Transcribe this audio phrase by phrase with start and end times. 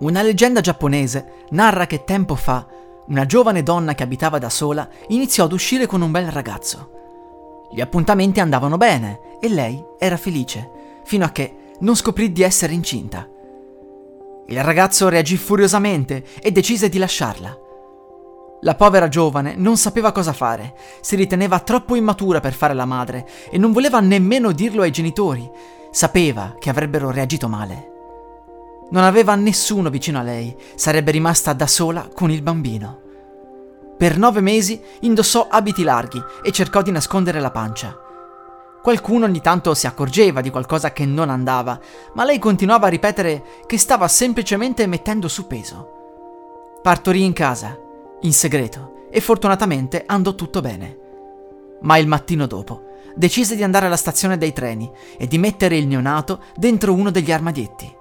[0.00, 2.66] Una leggenda giapponese narra che tempo fa
[3.08, 7.68] una giovane donna che abitava da sola iniziò ad uscire con un bel ragazzo.
[7.70, 10.70] Gli appuntamenti andavano bene e lei era felice,
[11.04, 13.28] fino a che non scoprì di essere incinta.
[14.46, 17.58] Il ragazzo reagì furiosamente e decise di lasciarla.
[18.62, 23.28] La povera giovane non sapeva cosa fare, si riteneva troppo immatura per fare la madre
[23.50, 25.48] e non voleva nemmeno dirlo ai genitori,
[25.90, 27.89] sapeva che avrebbero reagito male.
[28.90, 33.00] Non aveva nessuno vicino a lei, sarebbe rimasta da sola con il bambino.
[33.96, 37.96] Per nove mesi indossò abiti larghi e cercò di nascondere la pancia.
[38.82, 41.78] Qualcuno ogni tanto si accorgeva di qualcosa che non andava,
[42.14, 46.78] ma lei continuava a ripetere che stava semplicemente mettendo su peso.
[46.82, 47.78] Partorì in casa,
[48.22, 50.98] in segreto, e fortunatamente andò tutto bene.
[51.82, 55.86] Ma il mattino dopo decise di andare alla stazione dei treni e di mettere il
[55.86, 57.98] neonato dentro uno degli armadietti.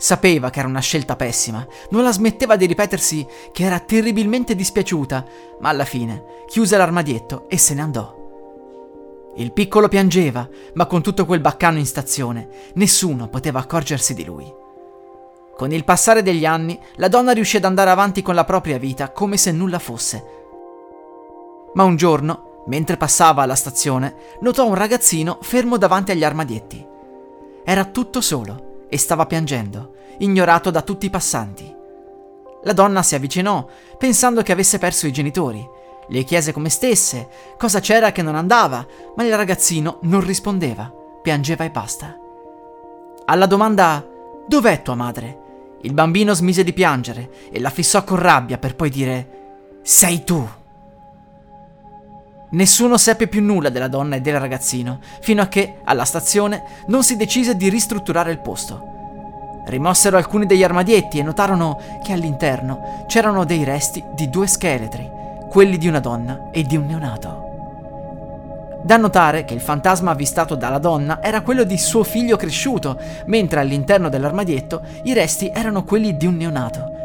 [0.00, 5.24] Sapeva che era una scelta pessima, non la smetteva di ripetersi che era terribilmente dispiaciuta,
[5.58, 8.16] ma alla fine chiuse l'armadietto e se ne andò.
[9.34, 14.52] Il piccolo piangeva, ma con tutto quel baccano in stazione, nessuno poteva accorgersi di lui.
[15.56, 19.10] Con il passare degli anni, la donna riuscì ad andare avanti con la propria vita
[19.10, 20.24] come se nulla fosse.
[21.74, 26.86] Ma un giorno, mentre passava alla stazione, notò un ragazzino fermo davanti agli armadietti.
[27.64, 31.74] Era tutto solo e stava piangendo, ignorato da tutti i passanti.
[32.62, 35.66] La donna si avvicinò, pensando che avesse perso i genitori.
[36.08, 41.64] Le chiese come stesse, cosa c'era che non andava, ma il ragazzino non rispondeva, piangeva
[41.64, 42.16] e basta.
[43.26, 44.16] Alla domanda
[44.48, 45.76] Dov'è tua madre?
[45.82, 50.48] Il bambino smise di piangere e la fissò con rabbia per poi dire Sei tu.
[52.50, 57.04] Nessuno seppe più nulla della donna e del ragazzino, fino a che, alla stazione, non
[57.04, 59.62] si decise di ristrutturare il posto.
[59.66, 65.10] Rimossero alcuni degli armadietti e notarono che all'interno c'erano dei resti di due scheletri,
[65.50, 67.46] quelli di una donna e di un neonato.
[68.82, 73.60] Da notare che il fantasma avvistato dalla donna era quello di suo figlio cresciuto, mentre
[73.60, 76.97] all'interno dell'armadietto i resti erano quelli di un neonato.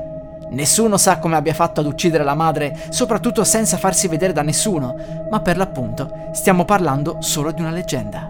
[0.53, 4.96] Nessuno sa come abbia fatto ad uccidere la madre, soprattutto senza farsi vedere da nessuno,
[5.30, 8.30] ma per l'appunto stiamo parlando solo di una leggenda.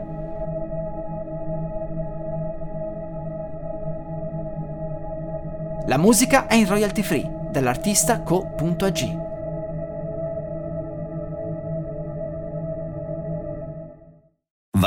[5.85, 9.22] La musica è in royalty free dall'artista co.ag.